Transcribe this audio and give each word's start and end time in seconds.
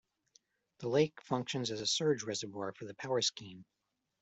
The 0.79 0.87
lake 0.87 1.21
functions 1.21 1.69
as 1.69 1.79
a 1.79 1.85
surge 1.85 2.23
reservoir 2.23 2.71
for 2.73 2.85
the 2.85 2.95
power 2.95 3.21
scheme. 3.21 3.63